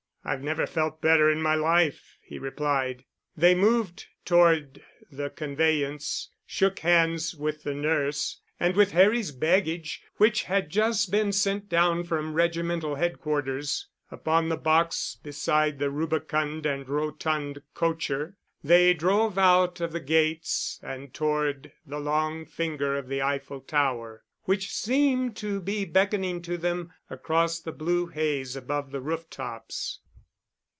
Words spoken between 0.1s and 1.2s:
"I've never felt